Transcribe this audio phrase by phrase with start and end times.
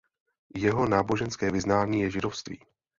[0.55, 2.65] Jeho náboženské vyznání je židovství.